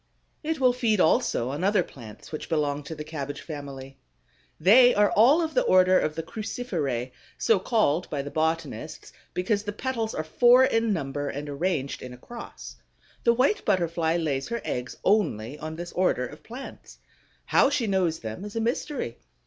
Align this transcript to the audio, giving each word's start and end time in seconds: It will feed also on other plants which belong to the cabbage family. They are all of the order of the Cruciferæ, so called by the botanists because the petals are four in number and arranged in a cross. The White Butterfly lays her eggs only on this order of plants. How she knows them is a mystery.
It 0.41 0.59
will 0.59 0.73
feed 0.73 0.99
also 0.99 1.49
on 1.51 1.63
other 1.63 1.83
plants 1.83 2.31
which 2.31 2.49
belong 2.49 2.81
to 2.85 2.95
the 2.95 3.03
cabbage 3.03 3.41
family. 3.41 3.99
They 4.59 4.95
are 4.95 5.11
all 5.11 5.43
of 5.43 5.53
the 5.53 5.61
order 5.61 5.99
of 5.99 6.15
the 6.15 6.23
Cruciferæ, 6.23 7.11
so 7.37 7.59
called 7.59 8.09
by 8.09 8.23
the 8.23 8.31
botanists 8.31 9.13
because 9.35 9.61
the 9.61 9.71
petals 9.71 10.15
are 10.15 10.23
four 10.23 10.63
in 10.65 10.91
number 10.91 11.29
and 11.29 11.47
arranged 11.47 12.01
in 12.01 12.13
a 12.13 12.17
cross. 12.17 12.77
The 13.25 13.33
White 13.35 13.63
Butterfly 13.63 14.17
lays 14.17 14.47
her 14.47 14.61
eggs 14.65 14.97
only 15.03 15.59
on 15.59 15.75
this 15.75 15.91
order 15.91 16.25
of 16.25 16.41
plants. 16.41 16.97
How 17.45 17.69
she 17.69 17.85
knows 17.85 18.17
them 18.21 18.43
is 18.43 18.55
a 18.55 18.59
mystery. 18.59 19.19